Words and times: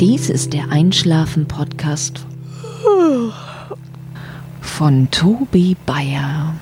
Dies 0.00 0.30
ist 0.30 0.52
der 0.52 0.70
Einschlafen-Podcast 0.70 2.24
von 4.60 5.10
Tobi 5.10 5.76
Bayer. 5.86 6.54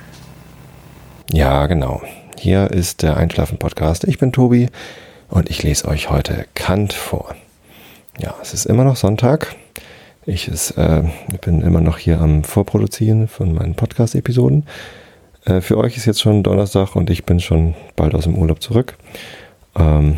Ja, 1.31 1.67
genau. 1.67 2.01
Hier 2.39 2.71
ist 2.71 3.03
der 3.03 3.15
Einschlafen-Podcast. 3.17 4.05
Ich 4.05 4.17
bin 4.17 4.31
Tobi 4.31 4.69
und 5.29 5.51
ich 5.51 5.61
lese 5.61 5.87
euch 5.87 6.09
heute 6.09 6.47
Kant 6.55 6.93
vor. 6.93 7.35
Ja, 8.17 8.33
es 8.41 8.55
ist 8.55 8.65
immer 8.65 8.83
noch 8.83 8.95
Sonntag. 8.95 9.55
Ich, 10.25 10.47
ist, 10.47 10.71
äh, 10.71 11.03
bin 11.41 11.61
immer 11.61 11.81
noch 11.81 11.99
hier 11.99 12.19
am 12.19 12.43
Vorproduzieren 12.43 13.27
von 13.27 13.53
meinen 13.53 13.75
Podcast-Episoden. 13.75 14.65
Äh, 15.45 15.61
für 15.61 15.77
euch 15.77 15.95
ist 15.95 16.07
jetzt 16.07 16.21
schon 16.21 16.41
Donnerstag 16.41 16.95
und 16.95 17.11
ich 17.11 17.23
bin 17.23 17.39
schon 17.39 17.75
bald 17.95 18.15
aus 18.15 18.23
dem 18.23 18.35
Urlaub 18.35 18.63
zurück. 18.63 18.95
Ähm, 19.77 20.17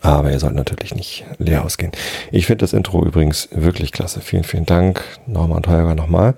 aber 0.00 0.30
ihr 0.30 0.38
sollt 0.38 0.54
natürlich 0.54 0.94
nicht 0.94 1.24
leer 1.38 1.64
ausgehen. 1.64 1.92
Ich 2.30 2.46
finde 2.46 2.62
das 2.62 2.72
Intro 2.72 3.04
übrigens 3.04 3.48
wirklich 3.52 3.92
klasse. 3.92 4.20
Vielen, 4.20 4.44
vielen 4.44 4.66
Dank. 4.66 5.02
Nochmal 5.26 5.58
und 5.58 5.68
Holger 5.68 5.94
nochmal. 5.94 6.34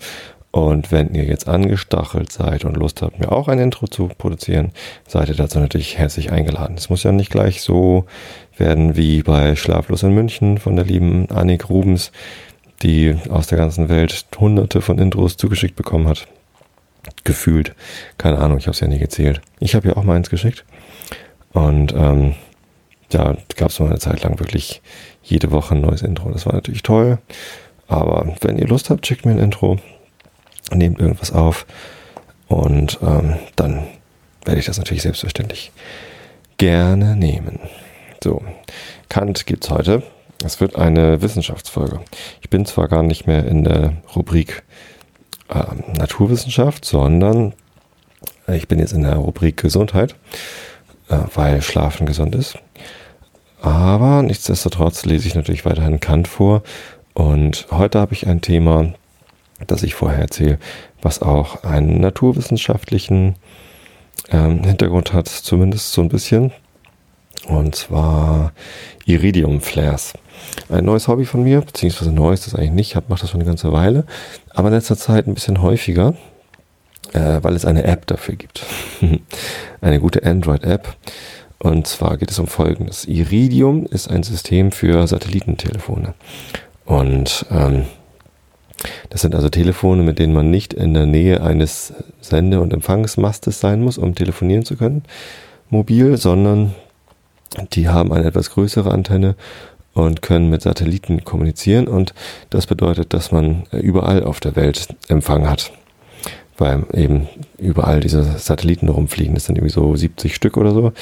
Und 0.50 0.92
wenn 0.92 1.14
ihr 1.14 1.24
jetzt 1.24 1.48
angestachelt 1.48 2.30
seid 2.30 2.64
und 2.64 2.76
Lust 2.76 3.02
habt, 3.02 3.18
mir 3.18 3.32
auch 3.32 3.48
ein 3.48 3.58
Intro 3.58 3.88
zu 3.88 4.06
produzieren, 4.06 4.70
seid 5.04 5.28
ihr 5.28 5.34
dazu 5.34 5.58
natürlich 5.58 5.98
herzlich 5.98 6.30
eingeladen. 6.30 6.76
Es 6.78 6.88
muss 6.88 7.02
ja 7.02 7.10
nicht 7.10 7.30
gleich 7.30 7.60
so 7.60 8.04
werden 8.56 8.96
wie 8.96 9.24
bei 9.24 9.56
Schlaflos 9.56 10.04
in 10.04 10.12
München 10.12 10.58
von 10.58 10.76
der 10.76 10.84
lieben 10.84 11.28
Annik 11.28 11.68
Rubens, 11.68 12.12
die 12.82 13.16
aus 13.30 13.48
der 13.48 13.58
ganzen 13.58 13.88
Welt 13.88 14.26
hunderte 14.38 14.80
von 14.80 14.98
Intros 14.98 15.36
zugeschickt 15.36 15.74
bekommen 15.74 16.06
hat. 16.06 16.28
Gefühlt. 17.24 17.74
Keine 18.16 18.38
Ahnung, 18.38 18.58
ich 18.58 18.66
habe 18.66 18.74
es 18.74 18.80
ja 18.80 18.86
nie 18.86 19.00
gezählt. 19.00 19.40
Ich 19.58 19.74
habe 19.74 19.88
ja 19.88 19.96
auch 19.96 20.04
meins 20.04 20.30
geschickt. 20.30 20.64
Und 21.52 21.92
ähm, 21.94 22.36
da 23.10 23.36
gab 23.56 23.70
es 23.70 23.80
mal 23.80 23.90
eine 23.90 23.98
Zeit 23.98 24.22
lang 24.22 24.38
wirklich 24.38 24.82
jede 25.22 25.50
Woche 25.50 25.74
ein 25.74 25.80
neues 25.80 26.02
Intro. 26.02 26.30
Das 26.30 26.46
war 26.46 26.54
natürlich 26.54 26.82
toll. 26.82 27.18
Aber 27.86 28.34
wenn 28.40 28.58
ihr 28.58 28.66
Lust 28.66 28.90
habt, 28.90 29.06
schickt 29.06 29.26
mir 29.26 29.32
ein 29.32 29.38
Intro, 29.38 29.78
nehmt 30.72 30.98
irgendwas 30.98 31.32
auf 31.32 31.66
und 32.48 32.98
ähm, 33.02 33.36
dann 33.56 33.86
werde 34.44 34.60
ich 34.60 34.66
das 34.66 34.78
natürlich 34.78 35.02
selbstverständlich 35.02 35.72
gerne 36.56 37.16
nehmen. 37.16 37.60
So, 38.22 38.42
Kant 39.08 39.46
gibt's 39.46 39.70
heute. 39.70 40.02
Es 40.44 40.60
wird 40.60 40.76
eine 40.76 41.22
Wissenschaftsfolge. 41.22 42.00
Ich 42.42 42.50
bin 42.50 42.66
zwar 42.66 42.88
gar 42.88 43.02
nicht 43.02 43.26
mehr 43.26 43.46
in 43.46 43.64
der 43.64 43.94
Rubrik 44.14 44.62
äh, 45.48 45.62
Naturwissenschaft, 45.98 46.84
sondern 46.84 47.54
ich 48.46 48.68
bin 48.68 48.78
jetzt 48.78 48.92
in 48.92 49.02
der 49.02 49.16
Rubrik 49.16 49.56
Gesundheit, 49.56 50.16
äh, 51.08 51.18
weil 51.34 51.62
Schlafen 51.62 52.06
gesund 52.06 52.34
ist. 52.34 52.58
Aber 53.60 54.22
nichtsdestotrotz 54.22 55.06
lese 55.06 55.26
ich 55.26 55.34
natürlich 55.34 55.64
weiterhin 55.64 56.00
Kant 56.00 56.28
vor. 56.28 56.62
Und 57.14 57.66
heute 57.70 57.98
habe 57.98 58.12
ich 58.12 58.26
ein 58.26 58.40
Thema, 58.40 58.92
das 59.66 59.82
ich 59.82 59.94
vorher 59.94 60.20
erzähle, 60.20 60.58
was 61.00 61.22
auch 61.22 61.64
einen 61.64 62.00
naturwissenschaftlichen 62.00 63.36
ähm, 64.30 64.64
Hintergrund 64.64 65.12
hat, 65.12 65.28
zumindest 65.28 65.92
so 65.92 66.02
ein 66.02 66.08
bisschen. 66.08 66.52
Und 67.48 67.74
zwar 67.74 68.52
Iridium-Flares. 69.06 70.14
Ein 70.68 70.84
neues 70.84 71.08
Hobby 71.08 71.24
von 71.24 71.42
mir, 71.42 71.60
beziehungsweise 71.60 72.12
neues 72.12 72.44
das 72.44 72.54
eigentlich 72.54 72.70
nicht, 72.70 72.94
ich 72.96 73.08
mache 73.08 73.20
das 73.20 73.30
schon 73.30 73.40
eine 73.40 73.48
ganze 73.48 73.72
Weile, 73.72 74.04
aber 74.50 74.68
in 74.68 74.74
letzter 74.74 74.96
Zeit 74.96 75.26
ein 75.26 75.34
bisschen 75.34 75.62
häufiger, 75.62 76.14
äh, 77.14 77.42
weil 77.42 77.54
es 77.54 77.64
eine 77.64 77.84
App 77.84 78.06
dafür 78.06 78.34
gibt. 78.36 78.66
eine 79.80 80.00
gute 80.00 80.24
Android-App. 80.24 80.94
Und 81.58 81.86
zwar 81.86 82.18
geht 82.18 82.30
es 82.30 82.38
um 82.38 82.46
Folgendes. 82.46 83.06
Iridium 83.06 83.86
ist 83.86 84.10
ein 84.10 84.22
System 84.22 84.72
für 84.72 85.06
Satellitentelefone. 85.06 86.14
Und 86.84 87.46
ähm, 87.50 87.86
das 89.08 89.22
sind 89.22 89.34
also 89.34 89.48
Telefone, 89.48 90.02
mit 90.02 90.18
denen 90.18 90.34
man 90.34 90.50
nicht 90.50 90.74
in 90.74 90.92
der 90.92 91.06
Nähe 91.06 91.42
eines 91.42 91.94
Sende- 92.20 92.60
und 92.60 92.72
Empfangsmastes 92.72 93.60
sein 93.60 93.80
muss, 93.80 93.96
um 93.96 94.14
telefonieren 94.14 94.64
zu 94.64 94.76
können, 94.76 95.04
mobil, 95.70 96.18
sondern 96.18 96.74
die 97.72 97.88
haben 97.88 98.12
eine 98.12 98.26
etwas 98.26 98.50
größere 98.50 98.90
Antenne 98.90 99.36
und 99.94 100.20
können 100.20 100.50
mit 100.50 100.60
Satelliten 100.60 101.24
kommunizieren. 101.24 101.86
Und 101.88 102.12
das 102.50 102.66
bedeutet, 102.66 103.14
dass 103.14 103.32
man 103.32 103.62
überall 103.70 104.24
auf 104.24 104.40
der 104.40 104.56
Welt 104.56 104.88
Empfang 105.08 105.48
hat 105.48 105.72
weil 106.58 106.84
eben 106.92 107.28
überall 107.58 108.00
diese 108.00 108.22
Satelliten 108.38 108.88
rumfliegen. 108.88 109.34
Das 109.34 109.46
sind 109.46 109.56
irgendwie 109.56 109.72
so 109.72 109.94
70 109.94 110.34
Stück 110.34 110.56
oder 110.56 110.72
so. 110.72 110.92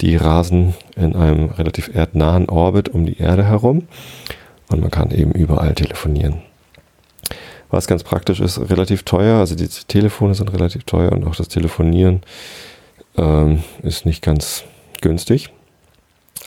Die 0.00 0.16
rasen 0.16 0.74
in 0.96 1.16
einem 1.16 1.50
relativ 1.50 1.94
erdnahen 1.94 2.48
Orbit 2.48 2.88
um 2.88 3.06
die 3.06 3.18
Erde 3.18 3.44
herum 3.44 3.88
und 4.68 4.80
man 4.80 4.90
kann 4.90 5.10
eben 5.10 5.32
überall 5.32 5.74
telefonieren. 5.74 6.42
Was 7.70 7.86
ganz 7.86 8.02
praktisch 8.02 8.40
ist, 8.40 8.70
relativ 8.70 9.02
teuer. 9.02 9.38
Also 9.38 9.54
die 9.54 9.68
Telefone 9.68 10.34
sind 10.34 10.52
relativ 10.52 10.84
teuer 10.84 11.12
und 11.12 11.26
auch 11.26 11.36
das 11.36 11.48
Telefonieren 11.48 12.22
ähm, 13.16 13.62
ist 13.82 14.06
nicht 14.06 14.22
ganz 14.22 14.64
günstig 15.00 15.50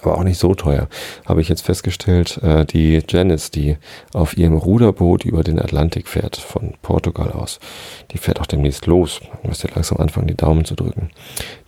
aber 0.01 0.17
auch 0.17 0.23
nicht 0.23 0.39
so 0.39 0.55
teuer. 0.55 0.87
Habe 1.25 1.41
ich 1.41 1.49
jetzt 1.49 1.65
festgestellt, 1.65 2.39
äh, 2.43 2.65
die 2.65 3.01
Janice, 3.07 3.51
die 3.51 3.77
auf 4.13 4.37
ihrem 4.37 4.55
Ruderboot 4.55 5.25
über 5.25 5.43
den 5.43 5.59
Atlantik 5.59 6.07
fährt, 6.07 6.37
von 6.37 6.73
Portugal 6.81 7.31
aus, 7.31 7.59
die 8.11 8.17
fährt 8.17 8.39
auch 8.39 8.45
demnächst 8.45 8.85
los. 8.85 9.21
Müsst 9.43 9.63
ihr 9.63 9.71
langsam 9.73 9.99
anfangen, 9.99 10.27
die 10.27 10.35
Daumen 10.35 10.65
zu 10.65 10.75
drücken. 10.75 11.09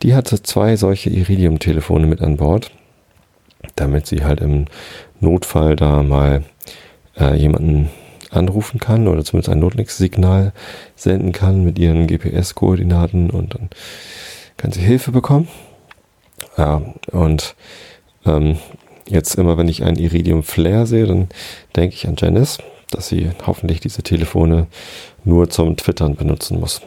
Die 0.01 0.15
hatte 0.15 0.41
zwei 0.41 0.75
solche 0.75 1.09
Iridium-Telefone 1.09 2.07
mit 2.07 2.21
an 2.21 2.37
Bord, 2.37 2.71
damit 3.75 4.07
sie 4.07 4.23
halt 4.23 4.41
im 4.41 4.65
Notfall 5.19 5.75
da 5.75 6.03
mal 6.03 6.43
äh, 7.17 7.35
jemanden 7.35 7.89
anrufen 8.29 8.79
kann 8.79 9.07
oder 9.07 9.23
zumindest 9.23 9.53
ein 9.53 9.59
Notlink-Signal 9.59 10.53
senden 10.95 11.31
kann 11.31 11.63
mit 11.63 11.77
ihren 11.77 12.07
GPS-Koordinaten 12.07 13.29
und 13.29 13.53
dann 13.53 13.69
kann 14.57 14.71
sie 14.71 14.81
Hilfe 14.81 15.11
bekommen. 15.11 15.47
Ja, 16.57 16.81
und 17.11 17.55
ähm, 18.25 18.57
jetzt 19.07 19.35
immer, 19.35 19.57
wenn 19.57 19.67
ich 19.67 19.83
ein 19.83 19.97
Iridium 19.97 20.43
Flare 20.43 20.87
sehe, 20.87 21.05
dann 21.05 21.29
denke 21.75 21.95
ich 21.95 22.07
an 22.07 22.15
Janice, 22.17 22.59
dass 22.91 23.07
sie 23.07 23.31
hoffentlich 23.45 23.79
diese 23.79 24.03
Telefone 24.03 24.67
nur 25.23 25.49
zum 25.49 25.77
Twittern 25.77 26.15
benutzen 26.15 26.59
muss. 26.59 26.81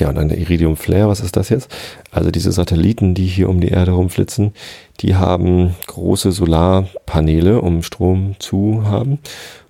Ja, 0.00 0.08
und 0.08 0.18
eine 0.18 0.36
Iridium 0.36 0.76
Flare, 0.76 1.08
was 1.08 1.20
ist 1.20 1.36
das 1.36 1.48
jetzt? 1.48 1.70
Also 2.10 2.30
diese 2.30 2.50
Satelliten, 2.50 3.14
die 3.14 3.26
hier 3.26 3.48
um 3.48 3.60
die 3.60 3.68
Erde 3.68 3.92
rumflitzen, 3.92 4.52
die 5.00 5.14
haben 5.14 5.76
große 5.86 6.32
Solarpaneele, 6.32 7.60
um 7.60 7.82
Strom 7.82 8.34
zu 8.40 8.82
haben. 8.84 9.20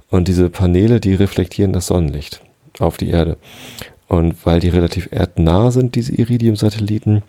Und 0.09 0.29
diese 0.29 0.49
Paneele, 0.49 1.01
die 1.01 1.15
reflektieren 1.15 1.73
das 1.73 1.89
Sonnenlicht 1.89 2.41
auf 2.79 2.97
die 2.97 3.11
Erde. 3.11 3.37
Und 4.09 4.47
weil 4.47 4.61
die 4.61 4.69
relativ 4.69 5.09
erdnah 5.11 5.71
sind, 5.71 5.97
diese 5.97 6.15
Iridium-Satelliten, 6.15 7.23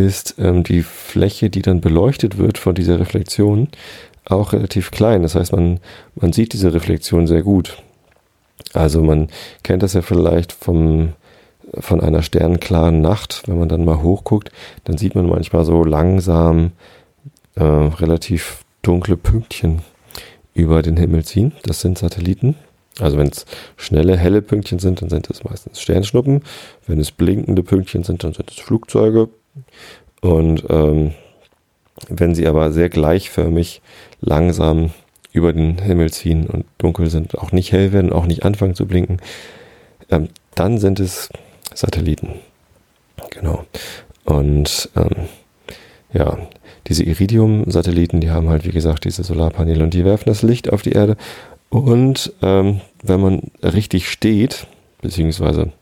ist 0.00 0.36
ähm, 0.38 0.64
die 0.64 0.82
Fläche, 0.82 1.50
die 1.50 1.62
dann 1.62 1.80
beleuchtet 1.80 2.38
wird 2.38 2.58
von 2.58 2.74
dieser 2.74 2.98
Reflexion, 2.98 3.68
auch 4.24 4.52
relativ 4.52 4.90
klein. 4.90 5.22
Das 5.22 5.34
heißt, 5.34 5.52
man, 5.52 5.80
man 6.14 6.32
sieht 6.32 6.52
diese 6.52 6.72
Reflexion 6.72 7.26
sehr 7.26 7.42
gut. 7.42 7.82
Also 8.72 9.02
man 9.02 9.28
kennt 9.62 9.82
das 9.82 9.94
ja 9.94 10.02
vielleicht 10.02 10.52
vom, 10.52 11.12
von 11.78 12.00
einer 12.00 12.22
sternklaren 12.22 13.00
Nacht, 13.00 13.42
wenn 13.46 13.58
man 13.58 13.68
dann 13.68 13.84
mal 13.84 14.02
hochguckt, 14.02 14.50
dann 14.84 14.96
sieht 14.96 15.14
man 15.14 15.28
manchmal 15.28 15.64
so 15.64 15.84
langsam 15.84 16.72
äh, 17.56 17.62
relativ 17.62 18.64
dunkle 18.82 19.16
Pünktchen 19.16 19.82
über 20.54 20.82
den 20.82 20.96
Himmel 20.96 21.24
ziehen. 21.24 21.52
Das 21.62 21.80
sind 21.80 21.98
Satelliten. 21.98 22.56
Also 22.98 23.16
wenn 23.16 23.28
es 23.28 23.46
schnelle, 23.76 24.16
helle 24.16 24.42
Pünktchen 24.42 24.78
sind, 24.78 25.00
dann 25.00 25.08
sind 25.08 25.30
es 25.30 25.44
meistens 25.44 25.80
Sternschnuppen. 25.80 26.42
Wenn 26.86 27.00
es 27.00 27.10
blinkende 27.10 27.62
Pünktchen 27.62 28.02
sind, 28.02 28.24
dann 28.24 28.32
sind 28.32 28.50
es 28.50 28.58
Flugzeuge. 28.58 29.28
Und 30.20 30.64
ähm, 30.68 31.12
wenn 32.08 32.34
sie 32.34 32.46
aber 32.46 32.72
sehr 32.72 32.88
gleichförmig 32.88 33.82
langsam 34.20 34.90
über 35.32 35.52
den 35.52 35.78
Himmel 35.78 36.10
ziehen 36.10 36.46
und 36.46 36.64
dunkel 36.78 37.08
sind, 37.08 37.38
auch 37.38 37.52
nicht 37.52 37.72
hell 37.72 37.92
werden, 37.92 38.12
auch 38.12 38.26
nicht 38.26 38.44
anfangen 38.44 38.74
zu 38.74 38.86
blinken, 38.86 39.20
ähm, 40.10 40.28
dann 40.54 40.78
sind 40.78 41.00
es 41.00 41.30
Satelliten. 41.74 42.34
Genau. 43.30 43.64
Und 44.24 44.90
ähm, 44.96 45.28
ja, 46.12 46.38
diese 46.86 47.04
Iridium-Satelliten, 47.04 48.20
die 48.20 48.30
haben 48.30 48.48
halt, 48.48 48.64
wie 48.64 48.72
gesagt, 48.72 49.04
diese 49.04 49.22
Solarpaneele 49.22 49.84
und 49.84 49.94
die 49.94 50.04
werfen 50.04 50.28
das 50.28 50.42
Licht 50.42 50.72
auf 50.72 50.82
die 50.82 50.92
Erde. 50.92 51.16
Und 51.68 52.32
ähm, 52.42 52.80
wenn 53.02 53.20
man 53.20 53.42
richtig 53.62 54.10
steht, 54.10 54.66
beziehungsweise 55.00 55.72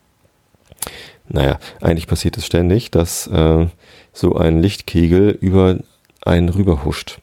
naja, 1.28 1.58
eigentlich 1.80 2.06
passiert 2.06 2.36
es 2.36 2.46
ständig, 2.46 2.90
dass 2.90 3.26
äh, 3.26 3.66
so 4.12 4.36
ein 4.36 4.62
Lichtkegel 4.62 5.30
über 5.40 5.78
einen 6.22 6.48
rüberhuscht. 6.48 7.20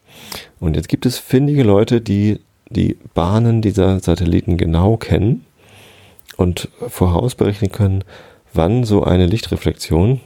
Und 0.59 0.75
jetzt 0.75 0.89
gibt 0.89 1.05
es 1.05 1.17
findige 1.17 1.63
Leute, 1.63 2.01
die 2.01 2.39
die 2.69 2.97
Bahnen 3.13 3.61
dieser 3.61 3.99
Satelliten 3.99 4.57
genau 4.57 4.97
kennen 4.97 5.45
und 6.37 6.69
vorausberechnen 6.87 7.71
können, 7.71 8.03
wann 8.53 8.83
so 8.83 9.03
eine 9.03 9.27
Lichtreflexion 9.27 10.21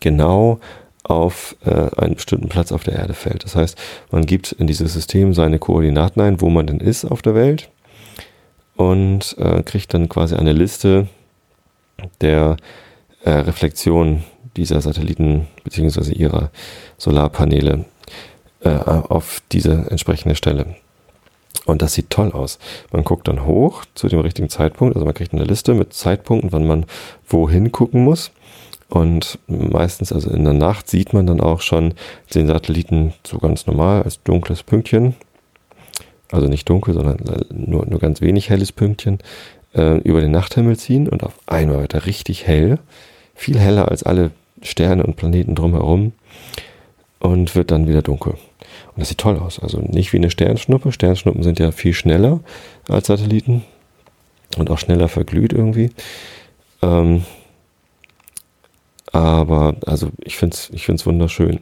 genau 0.00 0.60
auf 1.02 1.56
äh, 1.64 1.88
einen 1.96 2.14
bestimmten 2.14 2.48
Platz 2.48 2.72
auf 2.72 2.84
der 2.84 2.94
Erde 2.94 3.14
fällt. 3.14 3.44
Das 3.44 3.56
heißt, 3.56 3.76
man 4.10 4.26
gibt 4.26 4.52
in 4.52 4.66
dieses 4.66 4.92
System 4.92 5.34
seine 5.34 5.58
Koordinaten 5.58 6.20
ein, 6.20 6.40
wo 6.40 6.50
man 6.50 6.66
denn 6.66 6.78
ist 6.78 7.04
auf 7.04 7.22
der 7.22 7.34
Welt 7.34 7.70
und 8.76 9.36
äh, 9.38 9.62
kriegt 9.62 9.92
dann 9.92 10.08
quasi 10.08 10.36
eine 10.36 10.52
Liste 10.52 11.08
der 12.20 12.56
äh, 13.24 13.30
Reflexion 13.30 14.24
dieser 14.56 14.80
Satelliten 14.80 15.46
bzw. 15.64 16.12
ihrer 16.12 16.50
Solarpaneele 16.98 17.84
äh, 18.62 18.70
auf 18.70 19.42
diese 19.52 19.86
entsprechende 19.90 20.34
Stelle. 20.34 20.74
Und 21.66 21.82
das 21.82 21.94
sieht 21.94 22.10
toll 22.10 22.32
aus. 22.32 22.58
Man 22.90 23.04
guckt 23.04 23.28
dann 23.28 23.44
hoch 23.44 23.84
zu 23.94 24.08
dem 24.08 24.20
richtigen 24.20 24.48
Zeitpunkt. 24.48 24.96
Also 24.96 25.04
man 25.04 25.14
kriegt 25.14 25.32
eine 25.32 25.44
Liste 25.44 25.74
mit 25.74 25.92
Zeitpunkten, 25.92 26.52
wann 26.52 26.66
man 26.66 26.86
wohin 27.28 27.70
gucken 27.70 28.02
muss. 28.04 28.32
Und 28.88 29.38
meistens, 29.46 30.12
also 30.12 30.30
in 30.30 30.44
der 30.44 30.52
Nacht, 30.52 30.88
sieht 30.88 31.12
man 31.12 31.26
dann 31.26 31.40
auch 31.40 31.60
schon 31.60 31.94
den 32.34 32.48
Satelliten 32.48 33.14
so 33.24 33.38
ganz 33.38 33.66
normal 33.66 34.02
als 34.02 34.22
dunkles 34.22 34.62
Pünktchen. 34.62 35.14
Also 36.32 36.48
nicht 36.48 36.68
dunkel, 36.68 36.94
sondern 36.94 37.18
nur, 37.50 37.86
nur 37.86 38.00
ganz 38.00 38.20
wenig 38.20 38.50
helles 38.50 38.72
Pünktchen 38.72 39.18
äh, 39.74 39.98
über 39.98 40.20
den 40.20 40.30
Nachthimmel 40.30 40.76
ziehen 40.76 41.08
und 41.08 41.22
auf 41.22 41.38
einmal 41.46 41.80
wird 41.80 41.94
er 41.94 42.06
richtig 42.06 42.46
hell. 42.46 42.78
Viel 43.34 43.58
heller 43.58 43.88
als 43.88 44.02
alle 44.02 44.32
Sterne 44.62 45.04
und 45.04 45.16
Planeten 45.16 45.54
drumherum 45.54 46.12
und 47.18 47.54
wird 47.54 47.70
dann 47.70 47.88
wieder 47.88 48.02
dunkel. 48.02 48.32
Und 48.32 48.98
das 48.98 49.08
sieht 49.08 49.18
toll 49.18 49.38
aus. 49.38 49.58
Also 49.58 49.80
nicht 49.80 50.12
wie 50.12 50.18
eine 50.18 50.30
Sternschnuppe. 50.30 50.92
Sternschnuppen 50.92 51.42
sind 51.42 51.58
ja 51.58 51.70
viel 51.70 51.94
schneller 51.94 52.40
als 52.88 53.06
Satelliten 53.06 53.64
und 54.56 54.70
auch 54.70 54.78
schneller 54.78 55.08
verglüht 55.08 55.52
irgendwie. 55.52 55.90
Ähm, 56.82 57.24
aber 59.12 59.76
also 59.86 60.10
ich 60.22 60.36
finde 60.36 60.54
es 60.54 60.70
ich 60.70 60.86
find's 60.86 61.06
wunderschön. 61.06 61.60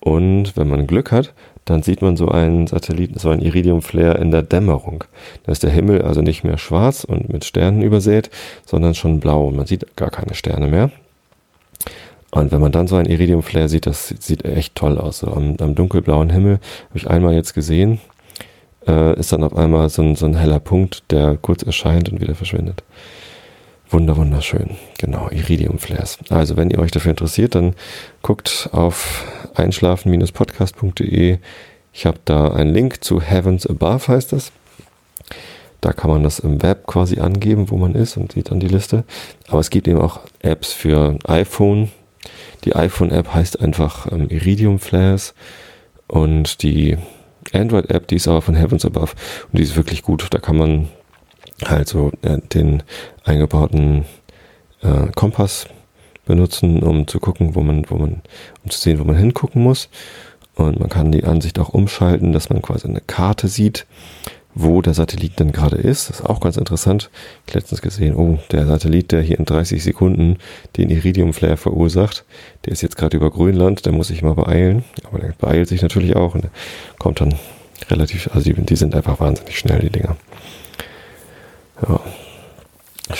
Und 0.00 0.56
wenn 0.56 0.68
man 0.68 0.86
Glück 0.86 1.12
hat, 1.12 1.32
dann 1.64 1.82
sieht 1.82 2.02
man 2.02 2.16
so 2.16 2.28
einen 2.28 2.66
Satelliten, 2.66 3.18
so 3.18 3.30
ein 3.30 3.40
Iridium-Flare 3.40 4.18
in 4.18 4.30
der 4.30 4.42
Dämmerung. 4.42 5.04
Da 5.44 5.52
ist 5.52 5.62
der 5.62 5.70
Himmel 5.70 6.02
also 6.02 6.20
nicht 6.20 6.44
mehr 6.44 6.58
schwarz 6.58 7.04
und 7.04 7.32
mit 7.32 7.44
Sternen 7.44 7.82
übersät, 7.82 8.30
sondern 8.66 8.94
schon 8.94 9.20
blau. 9.20 9.50
Man 9.50 9.66
sieht 9.66 9.96
gar 9.96 10.10
keine 10.10 10.34
Sterne 10.34 10.68
mehr. 10.68 10.90
Und 12.30 12.50
wenn 12.50 12.60
man 12.60 12.72
dann 12.72 12.88
so 12.88 12.96
ein 12.96 13.06
Iridium-Flare 13.06 13.68
sieht, 13.68 13.86
das 13.86 14.08
sieht 14.18 14.44
echt 14.44 14.74
toll 14.74 14.98
aus. 14.98 15.18
So 15.18 15.28
am, 15.28 15.56
am 15.60 15.74
dunkelblauen 15.74 16.30
Himmel 16.30 16.60
habe 16.88 16.98
ich 16.98 17.08
einmal 17.08 17.34
jetzt 17.34 17.52
gesehen, 17.54 18.00
äh, 18.86 19.18
ist 19.18 19.32
dann 19.32 19.44
auf 19.44 19.54
einmal 19.54 19.88
so 19.90 20.02
ein, 20.02 20.16
so 20.16 20.26
ein 20.26 20.34
heller 20.34 20.58
Punkt, 20.58 21.10
der 21.10 21.36
kurz 21.36 21.62
erscheint 21.62 22.10
und 22.10 22.20
wieder 22.20 22.34
verschwindet. 22.34 22.82
Wunder, 23.92 24.16
wunderschön. 24.16 24.70
Genau, 24.98 25.28
Iridium-Flares. 25.28 26.18
Also, 26.30 26.56
wenn 26.56 26.70
ihr 26.70 26.78
euch 26.78 26.92
dafür 26.92 27.10
interessiert, 27.10 27.54
dann 27.54 27.74
guckt 28.22 28.70
auf 28.72 29.26
einschlafen-podcast.de. 29.54 31.38
Ich 31.92 32.06
habe 32.06 32.18
da 32.24 32.48
einen 32.52 32.72
Link 32.72 33.04
zu 33.04 33.20
Heavens 33.20 33.66
Above, 33.66 34.08
heißt 34.08 34.32
das. 34.32 34.50
Da 35.82 35.92
kann 35.92 36.10
man 36.10 36.22
das 36.22 36.38
im 36.38 36.62
Web 36.62 36.86
quasi 36.86 37.20
angeben, 37.20 37.68
wo 37.68 37.76
man 37.76 37.94
ist 37.94 38.16
und 38.16 38.32
sieht 38.32 38.50
dann 38.50 38.60
die 38.60 38.68
Liste. 38.68 39.04
Aber 39.48 39.60
es 39.60 39.68
gibt 39.68 39.86
eben 39.86 40.00
auch 40.00 40.20
Apps 40.40 40.72
für 40.72 41.18
iPhone. 41.24 41.90
Die 42.64 42.74
iPhone-App 42.74 43.34
heißt 43.34 43.60
einfach 43.60 44.10
ähm, 44.10 44.30
Iridium 44.30 44.78
Flares 44.78 45.34
und 46.06 46.62
die 46.62 46.96
Android-App, 47.52 48.06
die 48.06 48.16
ist 48.16 48.28
aber 48.28 48.40
von 48.40 48.54
Heavens 48.54 48.86
Above 48.86 49.12
und 49.50 49.58
die 49.58 49.62
ist 49.62 49.76
wirklich 49.76 50.02
gut. 50.02 50.28
Da 50.30 50.38
kann 50.38 50.56
man 50.56 50.88
halt 51.68 51.88
so 51.88 52.10
äh, 52.22 52.38
den 52.38 52.82
eingebauten 53.24 54.04
äh, 54.82 55.08
Kompass 55.14 55.66
benutzen, 56.26 56.82
um 56.82 57.06
zu 57.06 57.20
gucken, 57.20 57.54
wo 57.54 57.62
man, 57.62 57.84
wo 57.88 57.96
man, 57.96 58.22
um 58.64 58.70
zu 58.70 58.78
sehen, 58.78 58.98
wo 58.98 59.04
man 59.04 59.16
hingucken 59.16 59.62
muss. 59.62 59.88
Und 60.54 60.78
man 60.78 60.88
kann 60.88 61.12
die 61.12 61.24
Ansicht 61.24 61.58
auch 61.58 61.70
umschalten, 61.70 62.32
dass 62.32 62.50
man 62.50 62.62
quasi 62.62 62.86
eine 62.86 63.00
Karte 63.00 63.48
sieht, 63.48 63.86
wo 64.54 64.82
der 64.82 64.92
Satellit 64.92 65.38
denn 65.40 65.50
gerade 65.50 65.76
ist. 65.76 66.10
Das 66.10 66.20
ist 66.20 66.26
auch 66.26 66.40
ganz 66.40 66.58
interessant. 66.58 67.10
Ich 67.46 67.54
letztens 67.54 67.80
gesehen, 67.80 68.14
oh, 68.14 68.38
der 68.50 68.66
Satellit, 68.66 69.12
der 69.12 69.22
hier 69.22 69.38
in 69.38 69.46
30 69.46 69.82
Sekunden 69.82 70.36
den 70.76 70.90
Iridium-Flare 70.90 71.56
verursacht, 71.56 72.24
der 72.66 72.72
ist 72.72 72.82
jetzt 72.82 72.96
gerade 72.96 73.16
über 73.16 73.30
Grönland, 73.30 73.86
der 73.86 73.92
muss 73.92 74.08
sich 74.08 74.22
mal 74.22 74.34
beeilen. 74.34 74.84
Aber 75.08 75.20
der 75.20 75.32
beeilt 75.38 75.68
sich 75.68 75.80
natürlich 75.80 76.16
auch 76.16 76.34
und 76.34 76.48
kommt 76.98 77.20
dann 77.20 77.34
relativ, 77.90 78.28
also 78.34 78.52
die, 78.52 78.60
die 78.60 78.76
sind 78.76 78.94
einfach 78.94 79.20
wahnsinnig 79.20 79.58
schnell, 79.58 79.80
die 79.80 79.90
Dinger. 79.90 80.16
Ja. 81.88 82.00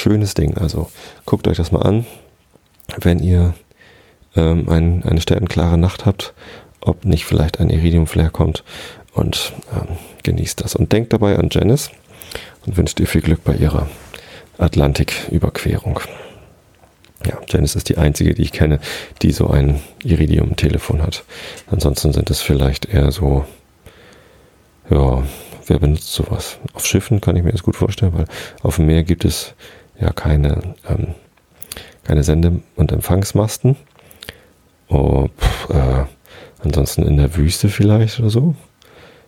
Schönes 0.03 0.35
Ding. 0.35 0.59
Also 0.59 0.91
guckt 1.27 1.47
euch 1.47 1.59
das 1.59 1.71
mal 1.71 1.83
an, 1.83 2.05
wenn 2.99 3.21
ihr 3.21 3.55
ähm, 4.35 4.69
ein, 4.69 5.05
eine 5.05 5.21
sternenklare 5.21 5.79
Nacht 5.79 6.07
habt, 6.07 6.35
ob 6.81 7.05
nicht 7.05 7.25
vielleicht 7.25 7.61
ein 7.61 7.71
Iridium-Flare 7.71 8.31
kommt 8.31 8.65
und 9.15 9.53
ähm, 9.73 9.97
genießt 10.25 10.65
das. 10.65 10.75
Und 10.75 10.91
denkt 10.91 11.13
dabei 11.13 11.39
an 11.39 11.51
Janice 11.53 11.93
und 12.67 12.77
wünscht 12.77 12.99
ihr 12.99 13.07
viel 13.07 13.21
Glück 13.21 13.45
bei 13.45 13.55
ihrer 13.55 13.89
Atlantiküberquerung. 14.59 16.01
Ja, 17.25 17.39
Janice 17.49 17.77
ist 17.77 17.89
die 17.89 17.99
einzige, 17.99 18.35
die 18.35 18.43
ich 18.43 18.51
kenne, 18.51 18.81
die 19.23 19.31
so 19.31 19.47
ein 19.51 19.81
Iridium-Telefon 20.03 21.01
hat. 21.01 21.23
Ansonsten 21.71 22.13
sind 22.13 22.29
es 22.29 22.41
vielleicht 22.41 22.87
eher 22.87 23.13
so, 23.13 23.45
ja, 24.91 25.23
wer 25.69 25.79
benutzt 25.79 26.13
sowas? 26.13 26.59
Auf 26.73 26.87
Schiffen 26.87 27.21
kann 27.21 27.37
ich 27.37 27.45
mir 27.45 27.53
das 27.53 27.63
gut 27.63 27.77
vorstellen, 27.77 28.15
weil 28.15 28.25
auf 28.63 28.77
dem 28.77 28.87
Meer 28.87 29.05
gibt 29.05 29.25
es 29.25 29.55
ja 29.99 30.13
keine, 30.13 30.75
ähm, 30.89 31.09
keine 32.05 32.23
Sende- 32.23 32.61
und 32.77 32.93
Empfangsmasten. 32.93 33.77
Oh, 34.89 35.29
pff, 35.39 35.71
äh, 35.71 36.05
ansonsten 36.63 37.03
in 37.05 37.17
der 37.17 37.37
Wüste 37.37 37.69
vielleicht 37.69 38.21
oder 38.21 38.31
so. 38.31 38.55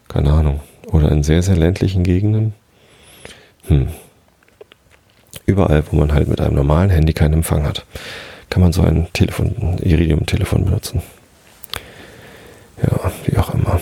Keine 0.08 0.32
Ahnung. 0.32 0.60
Oder 0.92 1.10
in 1.10 1.22
sehr, 1.22 1.42
sehr 1.42 1.56
ländlichen 1.56 2.02
Gegenden. 2.04 2.54
Hm. 3.66 3.88
Überall, 5.46 5.82
wo 5.90 5.96
man 5.96 6.12
halt 6.12 6.28
mit 6.28 6.40
einem 6.40 6.54
normalen 6.54 6.90
Handy 6.90 7.12
keinen 7.12 7.34
Empfang 7.34 7.64
hat, 7.64 7.84
kann 8.50 8.62
man 8.62 8.72
so 8.72 8.82
ein 8.82 9.08
Telefon, 9.12 9.54
ein 9.60 9.78
Iridium-Telefon 9.78 10.64
benutzen. 10.64 11.02
Ja, 12.82 13.12
wie 13.26 13.36
auch 13.38 13.54
immer. 13.54 13.80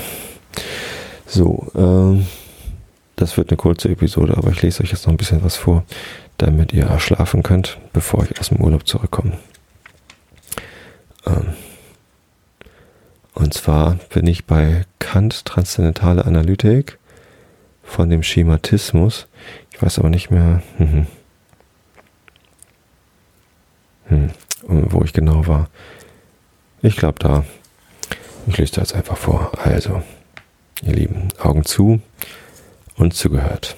So, 1.26 1.66
ähm, 1.74 2.26
das 3.22 3.36
wird 3.36 3.50
eine 3.50 3.56
kurze 3.56 3.88
Episode, 3.88 4.36
aber 4.36 4.50
ich 4.50 4.62
lese 4.62 4.82
euch 4.82 4.90
jetzt 4.90 5.06
noch 5.06 5.14
ein 5.14 5.16
bisschen 5.16 5.44
was 5.44 5.56
vor, 5.56 5.84
damit 6.38 6.72
ihr 6.72 6.98
schlafen 6.98 7.44
könnt, 7.44 7.78
bevor 7.92 8.24
ich 8.24 8.38
aus 8.40 8.48
dem 8.48 8.60
Urlaub 8.60 8.86
zurückkomme. 8.86 9.38
Ähm 11.26 11.54
und 13.34 13.54
zwar 13.54 13.94
bin 14.12 14.26
ich 14.26 14.44
bei 14.44 14.84
Kant 14.98 15.44
Transzendentale 15.44 16.24
Analytik 16.24 16.98
von 17.84 18.10
dem 18.10 18.24
Schematismus. 18.24 19.28
Ich 19.70 19.80
weiß 19.80 20.00
aber 20.00 20.10
nicht 20.10 20.30
mehr, 20.30 20.62
hm, 20.78 21.06
hm, 24.08 24.30
hm 24.66 24.92
wo 24.92 25.02
ich 25.04 25.12
genau 25.12 25.46
war. 25.46 25.70
Ich 26.82 26.96
glaube 26.96 27.20
da. 27.20 27.44
Ich 28.48 28.58
lese 28.58 28.72
da 28.72 28.80
jetzt 28.80 28.94
einfach 28.96 29.16
vor. 29.16 29.52
Also, 29.64 30.02
ihr 30.82 30.94
Lieben, 30.94 31.28
Augen 31.38 31.64
zu 31.64 32.00
und 32.96 33.14
zugehört. 33.14 33.76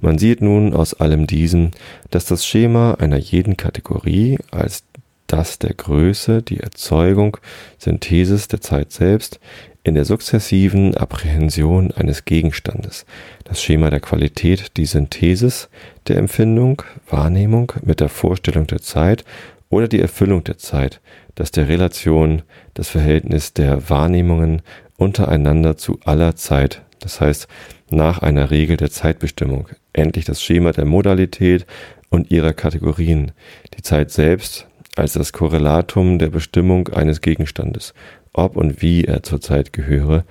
Man 0.00 0.18
sieht 0.18 0.42
nun 0.42 0.74
aus 0.74 0.94
allem 0.94 1.26
diesem, 1.26 1.70
dass 2.10 2.26
das 2.26 2.44
Schema 2.46 2.94
einer 2.94 3.16
jeden 3.16 3.56
Kategorie 3.56 4.38
als 4.50 4.84
das 5.26 5.58
der 5.58 5.74
Größe, 5.74 6.42
die 6.42 6.60
Erzeugung, 6.60 7.38
Synthesis 7.78 8.48
der 8.48 8.60
Zeit 8.60 8.92
selbst, 8.92 9.40
in 9.82 9.94
der 9.94 10.04
sukzessiven 10.04 10.96
Apprehension 10.96 11.92
eines 11.92 12.24
Gegenstandes, 12.24 13.06
das 13.44 13.62
Schema 13.62 13.88
der 13.88 14.00
Qualität, 14.00 14.76
die 14.76 14.86
Synthesis 14.86 15.68
der 16.08 16.16
Empfindung, 16.16 16.82
Wahrnehmung 17.08 17.72
mit 17.82 18.00
der 18.00 18.08
Vorstellung 18.08 18.66
der 18.66 18.80
Zeit 18.80 19.24
oder 19.68 19.86
die 19.86 20.00
Erfüllung 20.00 20.42
der 20.42 20.58
Zeit, 20.58 21.00
das 21.36 21.52
der 21.52 21.68
Relation, 21.68 22.42
das 22.74 22.88
Verhältnis 22.88 23.52
der 23.52 23.88
Wahrnehmungen 23.88 24.62
untereinander 24.96 25.76
zu 25.76 26.00
aller 26.04 26.34
Zeit 26.34 26.82
das 27.00 27.20
heißt 27.20 27.48
nach 27.90 28.20
einer 28.20 28.50
Regel 28.50 28.76
der 28.76 28.90
Zeitbestimmung, 28.90 29.68
endlich 29.92 30.24
das 30.24 30.42
Schema 30.42 30.72
der 30.72 30.84
Modalität 30.84 31.66
und 32.10 32.30
ihrer 32.30 32.52
Kategorien, 32.52 33.32
die 33.76 33.82
Zeit 33.82 34.10
selbst 34.10 34.66
als 34.96 35.12
das 35.12 35.32
Korrelatum 35.32 36.18
der 36.18 36.28
Bestimmung 36.28 36.88
eines 36.88 37.20
Gegenstandes, 37.20 37.94
ob 38.32 38.56
und 38.56 38.82
wie 38.82 39.04
er 39.04 39.22
zur 39.22 39.40
Zeit 39.40 39.72
gehöre, 39.72 40.24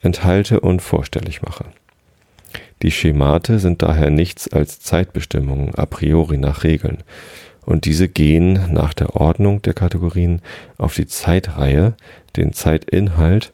enthalte 0.00 0.60
und 0.60 0.82
vorstellig 0.82 1.42
mache. 1.42 1.64
Die 2.82 2.90
Schemate 2.90 3.58
sind 3.58 3.82
daher 3.82 4.10
nichts 4.10 4.48
als 4.48 4.80
Zeitbestimmungen 4.80 5.74
a 5.74 5.86
priori 5.86 6.38
nach 6.38 6.64
Regeln, 6.64 6.98
und 7.64 7.84
diese 7.84 8.08
gehen 8.08 8.72
nach 8.72 8.94
der 8.94 9.14
Ordnung 9.14 9.60
der 9.60 9.74
Kategorien 9.74 10.40
auf 10.78 10.94
die 10.94 11.06
Zeitreihe, 11.06 11.94
den 12.34 12.54
Zeitinhalt 12.54 13.52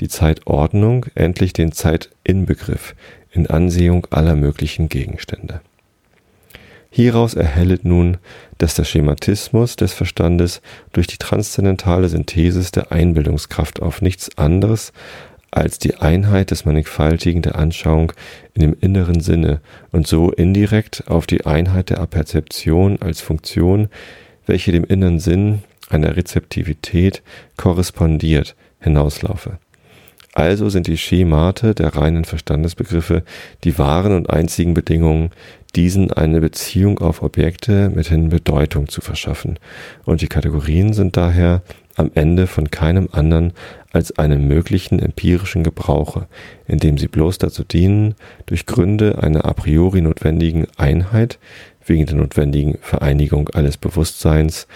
die 0.00 0.08
Zeitordnung, 0.08 1.06
endlich 1.14 1.52
den 1.52 1.72
Zeitinbegriff 1.72 2.94
in 3.30 3.46
Ansehung 3.46 4.06
aller 4.10 4.34
möglichen 4.34 4.88
Gegenstände. 4.88 5.60
Hieraus 6.90 7.34
erhellet 7.34 7.84
nun, 7.84 8.16
dass 8.56 8.74
der 8.74 8.84
Schematismus 8.84 9.76
des 9.76 9.92
Verstandes 9.92 10.62
durch 10.92 11.06
die 11.06 11.18
transzendentale 11.18 12.08
Synthesis 12.08 12.70
der 12.70 12.90
Einbildungskraft 12.90 13.82
auf 13.82 14.00
nichts 14.00 14.38
anderes 14.38 14.92
als 15.50 15.78
die 15.78 15.96
Einheit 15.96 16.50
des 16.50 16.64
Mannigfaltigen 16.64 17.42
der 17.42 17.56
Anschauung 17.56 18.12
in 18.54 18.62
dem 18.62 18.76
inneren 18.80 19.20
Sinne 19.20 19.60
und 19.92 20.06
so 20.06 20.30
indirekt 20.30 21.04
auf 21.08 21.26
die 21.26 21.46
Einheit 21.46 21.90
der 21.90 22.00
Aperzeption 22.00 23.00
als 23.00 23.20
Funktion, 23.20 23.88
welche 24.46 24.72
dem 24.72 24.84
inneren 24.84 25.18
Sinn 25.18 25.62
einer 25.88 26.16
Rezeptivität 26.16 27.22
korrespondiert, 27.56 28.54
hinauslaufe. 28.80 29.58
Also 30.36 30.68
sind 30.68 30.86
die 30.86 30.98
Schemate 30.98 31.74
der 31.74 31.96
reinen 31.96 32.26
Verstandesbegriffe 32.26 33.22
die 33.64 33.78
wahren 33.78 34.12
und 34.12 34.28
einzigen 34.28 34.74
Bedingungen, 34.74 35.30
diesen 35.74 36.12
eine 36.12 36.42
Beziehung 36.42 36.98
auf 36.98 37.22
Objekte 37.22 37.88
mithin 37.88 38.28
Bedeutung 38.28 38.88
zu 38.88 39.00
verschaffen, 39.00 39.58
und 40.04 40.20
die 40.20 40.26
Kategorien 40.26 40.92
sind 40.92 41.16
daher 41.16 41.62
am 41.94 42.10
Ende 42.14 42.46
von 42.46 42.70
keinem 42.70 43.08
anderen 43.12 43.54
als 43.92 44.18
einem 44.18 44.46
möglichen 44.46 44.98
empirischen 44.98 45.64
Gebrauche, 45.64 46.28
indem 46.66 46.98
sie 46.98 47.08
bloß 47.08 47.38
dazu 47.38 47.64
dienen, 47.64 48.14
durch 48.44 48.66
Gründe 48.66 49.22
einer 49.22 49.46
a 49.46 49.54
priori 49.54 50.02
notwendigen 50.02 50.66
Einheit, 50.76 51.38
wegen 51.86 52.04
der 52.04 52.16
notwendigen 52.16 52.76
Vereinigung 52.82 53.48
alles 53.54 53.78
Bewusstseins 53.78 54.66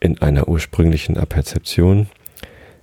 in 0.00 0.22
einer 0.22 0.48
ursprünglichen 0.48 1.18
Aperzeption, 1.18 2.06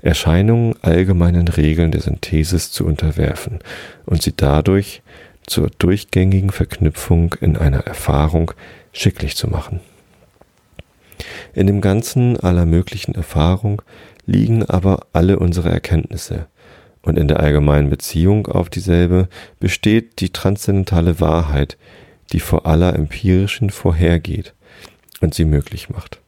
Erscheinungen 0.02 0.76
allgemeinen 0.82 1.48
Regeln 1.48 1.92
der 1.92 2.02
Synthesis 2.02 2.72
zu 2.72 2.86
unterwerfen 2.86 3.60
und 4.06 4.22
sie 4.22 4.34
dadurch 4.36 5.02
zur 5.46 5.70
durchgängigen 5.78 6.52
Verknüpfung 6.52 7.36
in 7.42 7.58
einer 7.58 7.80
Erfahrung 7.80 8.52
schicklich 8.92 9.36
zu 9.36 9.48
machen. 9.48 9.80
In 11.54 11.68
dem 11.68 11.82
Ganzen 11.82 12.40
aller 12.40 12.66
möglichen 12.66 13.16
Erfahrung 13.16 13.82
liegen 14.26 14.64
aber 14.66 15.08
alle 15.14 15.40
unsere 15.40 15.70
Erkenntnisse, 15.70 16.48
und 17.02 17.18
in 17.18 17.30
der 17.30 17.40
allgemeinen 17.40 17.90
Beziehung 17.90 18.48
auf 18.48 18.70
dieselbe 18.70 19.30
besteht 19.62 20.20
die 20.20 20.32
transzendentale 20.32 21.22
Wahrheit, 21.22 21.78
die 22.34 22.42
vor 22.42 22.66
aller 22.66 22.96
empirischen 22.96 23.70
vorhergeht 23.70 24.54
und 25.22 25.34
sie 25.34 25.46
möglich 25.46 25.90
macht. 25.90 26.20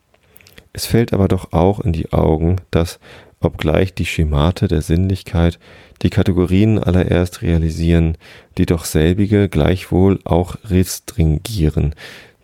Es 0.71 0.85
fällt 0.85 1.11
aber 1.11 1.27
doch 1.27 1.51
auch 1.51 1.81
in 1.81 1.91
die 1.91 2.13
Augen, 2.13 2.57
dass, 2.71 2.99
obgleich 3.41 3.93
die 3.93 4.05
Schemate 4.05 4.67
der 4.67 4.81
Sinnlichkeit 4.81 5.60
die 6.01 6.10
Kategorien 6.10 6.79
allererst 6.79 7.41
realisieren, 7.41 8.17
die 8.58 8.65
doch 8.65 8.86
selbige 8.86 9.50
gleichwohl 9.50 10.19
auch 10.24 10.58
restringieren, 10.65 11.93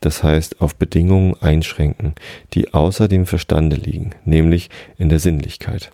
das 0.02 0.24
heißt 0.24 0.62
auf 0.62 0.76
Bedingungen 0.76 1.36
einschränken, 1.42 2.14
die 2.54 2.74
außer 2.74 3.08
dem 3.08 3.26
Verstande 3.26 3.76
liegen, 3.76 4.12
nämlich 4.26 4.70
in 4.98 5.10
der 5.10 5.20
Sinnlichkeit. 5.20 5.92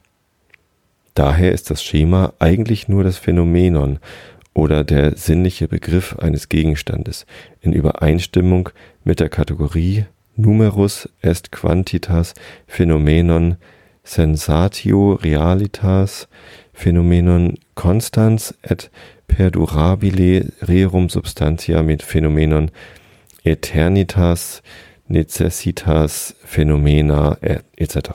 Daher 1.14 1.52
ist 1.52 1.70
das 1.70 1.84
Schema 1.84 2.34
eigentlich 2.40 2.88
nur 2.88 3.04
das 3.04 3.18
Phänomenon 3.18 4.00
oder 4.54 4.84
der 4.84 5.18
sinnliche 5.18 5.68
Begriff 5.68 6.18
eines 6.20 6.50
Gegenstandes 6.50 7.26
in 7.62 7.74
Übereinstimmung 7.74 8.70
mit 9.04 9.20
der 9.20 9.30
Kategorie 9.30 10.06
Numerus 10.36 11.10
est 11.22 11.52
quantitas 11.52 12.34
phenomenon 12.68 13.58
sensatio 14.04 15.14
realitas 15.14 16.28
phenomenon 16.74 17.58
constans 17.76 18.54
et 18.64 18.90
perdurabile 19.28 20.52
rerum 20.62 21.10
substantia 21.10 21.82
mit 21.84 22.04
phenomenon 22.04 22.72
Eternitas, 23.44 24.62
Necessitas, 25.08 26.36
Phänomena 26.46 27.38
etc. 27.76 28.12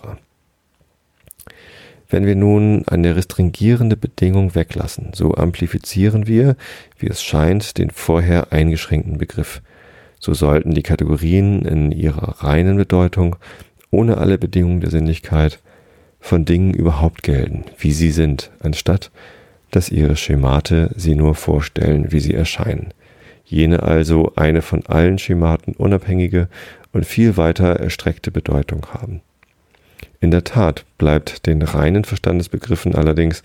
Wenn 2.08 2.26
wir 2.26 2.36
nun 2.36 2.86
eine 2.86 3.16
restringierende 3.16 3.96
Bedingung 3.96 4.54
weglassen, 4.54 5.10
so 5.12 5.34
amplifizieren 5.34 6.26
wir, 6.26 6.56
wie 6.98 7.08
es 7.08 7.22
scheint, 7.22 7.78
den 7.78 7.90
vorher 7.90 8.52
eingeschränkten 8.52 9.18
Begriff. 9.18 9.60
So 10.20 10.32
sollten 10.32 10.72
die 10.72 10.82
Kategorien 10.82 11.62
in 11.62 11.90
ihrer 11.90 12.42
reinen 12.44 12.76
Bedeutung 12.76 13.36
ohne 13.90 14.18
alle 14.18 14.38
Bedingungen 14.38 14.80
der 14.80 14.90
Sinnlichkeit 14.90 15.60
von 16.26 16.44
Dingen 16.44 16.74
überhaupt 16.74 17.22
gelten, 17.22 17.64
wie 17.78 17.92
sie 17.92 18.10
sind, 18.10 18.50
anstatt 18.60 19.10
dass 19.72 19.90
ihre 19.90 20.16
Schemate 20.16 20.90
sie 20.94 21.16
nur 21.16 21.34
vorstellen, 21.34 22.12
wie 22.12 22.20
sie 22.20 22.34
erscheinen 22.34 22.92
jene 23.46 23.82
also 23.82 24.32
eine 24.36 24.60
von 24.60 24.84
allen 24.86 25.18
Schematen 25.18 25.72
unabhängige 25.74 26.48
und 26.92 27.06
viel 27.06 27.36
weiter 27.36 27.76
erstreckte 27.76 28.30
Bedeutung 28.30 28.86
haben. 28.92 29.22
In 30.20 30.30
der 30.30 30.44
Tat 30.44 30.84
bleibt 30.98 31.46
den 31.46 31.62
reinen 31.62 32.04
Verstandesbegriffen 32.04 32.94
allerdings 32.94 33.42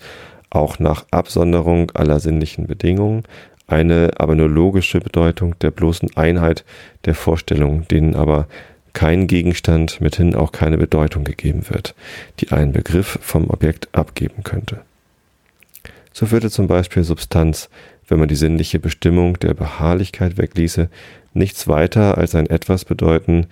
auch 0.50 0.78
nach 0.78 1.06
Absonderung 1.10 1.90
aller 1.92 2.20
sinnlichen 2.20 2.66
Bedingungen 2.66 3.22
eine 3.68 4.10
aber 4.18 4.34
nur 4.34 4.50
logische 4.50 4.98
Bedeutung 4.98 5.58
der 5.60 5.70
bloßen 5.70 6.16
Einheit 6.16 6.64
der 7.04 7.14
Vorstellung, 7.14 7.86
denen 7.88 8.16
aber 8.16 8.48
kein 8.92 9.26
Gegenstand, 9.26 10.00
mithin 10.00 10.34
auch 10.34 10.52
keine 10.52 10.78
Bedeutung 10.78 11.24
gegeben 11.24 11.68
wird, 11.68 11.94
die 12.40 12.50
einen 12.52 12.72
Begriff 12.72 13.18
vom 13.22 13.50
Objekt 13.50 13.88
abgeben 13.92 14.42
könnte. 14.42 14.80
So 16.12 16.30
würde 16.30 16.50
zum 16.50 16.66
Beispiel 16.66 17.04
Substanz 17.04 17.70
wenn 18.12 18.18
man 18.18 18.28
die 18.28 18.36
sinnliche 18.36 18.78
Bestimmung 18.78 19.38
der 19.38 19.54
Beharrlichkeit 19.54 20.36
wegließe, 20.36 20.90
nichts 21.32 21.66
weiter 21.66 22.18
als 22.18 22.34
ein 22.34 22.46
etwas 22.46 22.84
bedeuten, 22.84 23.46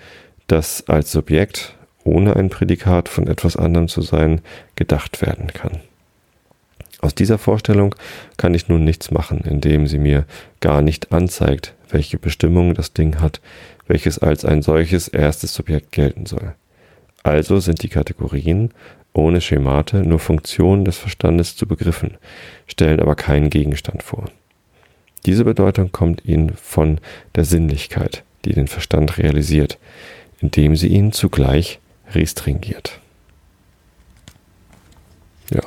das 0.49 0.87
als 0.87 1.13
Subjekt, 1.13 1.75
ohne 2.05 2.37
ein 2.37 2.51
Prädikat 2.51 3.09
von 3.09 3.27
etwas 3.27 3.57
anderem 3.57 3.89
zu 3.89 4.03
sein, 4.03 4.43
gedacht 4.77 5.23
werden 5.23 5.47
kann. 5.55 5.81
Aus 7.01 7.15
dieser 7.15 7.39
Vorstellung 7.39 7.95
kann 8.37 8.53
ich 8.53 8.69
nun 8.69 8.85
nichts 8.85 9.11
machen, 9.11 9.41
indem 9.49 9.87
sie 9.87 9.99
mir 9.99 10.27
gar 10.61 10.83
nicht 10.83 11.11
anzeigt, 11.11 11.75
welche 11.93 12.19
Bestimmung 12.19 12.75
das 12.75 12.93
Ding 12.93 13.21
hat, 13.21 13.41
welches 13.87 14.19
als 14.19 14.45
ein 14.45 14.63
solches 14.63 15.09
erstes 15.09 15.55
Subjekt 15.55 15.93
gelten 15.93 16.27
soll. 16.27 16.55
Also 17.23 17.61
sind 17.61 17.83
die 17.83 17.89
Kategorien 17.89 18.73
ohne 19.13 19.41
Schemate 19.41 19.99
nur 19.99 20.19
Funktionen 20.19 20.85
des 20.85 20.99
Verstandes 20.99 21.57
zu 21.57 21.67
begriffen, 21.67 22.17
stellen 22.67 23.01
aber 23.01 23.17
keinen 23.17 23.51
Gegenstand 23.51 24.03
vor. 24.03 24.31
Diese 25.27 25.45
Bedeutung 25.45 25.93
kommt 25.93 26.25
ihnen 26.25 26.55
von 26.55 26.99
der 27.35 27.45
Sinnlichkeit, 27.45 28.25
die 28.45 28.55
den 28.55 28.69
Verstand 28.69 29.19
realisiert, 29.19 29.79
indem 30.41 30.77
sie 30.77 30.89
ihn 30.89 31.13
zugleich 31.13 31.81
restringiert. 32.15 33.01
Ja, 35.53 35.63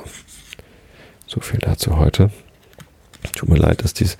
so 1.26 1.40
viel 1.40 1.60
dazu 1.60 1.98
heute. 1.98 2.30
Tut 3.36 3.48
mir 3.48 3.56
leid, 3.56 3.84
dass 3.84 3.94
diese 3.94 4.16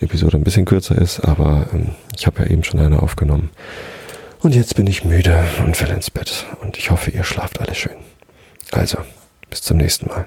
Episode 0.00 0.36
ein 0.36 0.44
bisschen 0.44 0.64
kürzer 0.64 0.96
ist, 0.96 1.20
aber 1.20 1.66
ähm, 1.72 1.90
ich 2.16 2.26
habe 2.26 2.42
ja 2.42 2.50
eben 2.50 2.64
schon 2.64 2.80
eine 2.80 3.02
aufgenommen. 3.02 3.50
Und 4.40 4.54
jetzt 4.54 4.76
bin 4.76 4.86
ich 4.86 5.04
müde 5.04 5.44
und 5.64 5.78
will 5.80 5.88
ins 5.90 6.10
Bett. 6.10 6.46
Und 6.62 6.78
ich 6.78 6.90
hoffe, 6.90 7.10
ihr 7.10 7.24
schlaft 7.24 7.60
alle 7.60 7.74
schön. 7.74 7.96
Also, 8.72 8.98
bis 9.50 9.62
zum 9.62 9.76
nächsten 9.76 10.08
Mal. 10.08 10.26